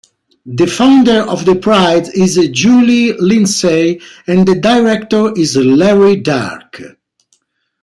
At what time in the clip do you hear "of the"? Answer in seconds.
1.29-1.53